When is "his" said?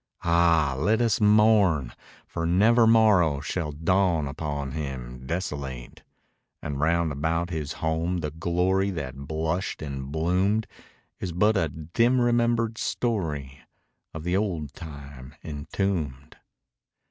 7.51-7.73